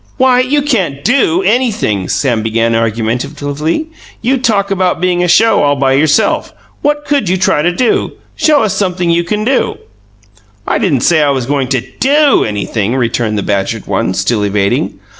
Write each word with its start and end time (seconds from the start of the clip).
"Why, 0.17 0.39
you 0.39 0.63
can't 0.63 1.03
DO 1.05 1.43
anything," 1.45 2.09
Sam 2.09 2.41
began 2.41 2.73
argumentatively. 2.73 3.85
"You 4.23 4.39
talk 4.39 4.71
about 4.71 4.99
being 4.99 5.21
a 5.23 5.27
show 5.27 5.61
all 5.61 5.75
by 5.75 5.93
yourself; 5.93 6.51
what 6.81 7.05
could 7.05 7.29
you 7.29 7.37
try 7.37 7.61
to 7.61 7.71
do? 7.71 8.13
Show 8.35 8.63
us 8.63 8.75
sumpthing 8.75 9.11
you 9.11 9.23
can 9.23 9.43
do." 9.45 9.77
"I 10.67 10.79
didn't 10.79 11.01
say 11.01 11.21
I 11.21 11.29
was 11.29 11.45
going 11.45 11.67
to 11.67 11.81
DO 11.81 12.43
anything," 12.43 12.95
returned 12.95 13.37
the 13.37 13.43
badgered 13.43 13.85
one, 13.85 14.15
still 14.15 14.43
evading. 14.43 14.97